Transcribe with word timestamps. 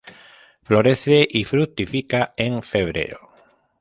Florece 0.63 1.27
y 1.29 1.43
fructifica 1.43 2.33
en 2.35 2.63
febrero. 2.63 3.19